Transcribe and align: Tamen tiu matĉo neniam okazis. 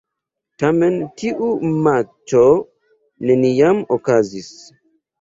Tamen 0.63 0.97
tiu 1.23 1.51
matĉo 1.85 2.49
neniam 3.29 3.89
okazis. 4.01 4.55